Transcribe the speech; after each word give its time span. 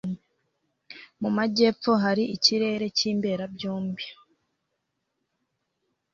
mu 1.21 1.29
majyepfo 1.37 1.91
hari 2.03 2.23
ikirere 2.35 2.85
cy'imberabyombi 2.97 4.05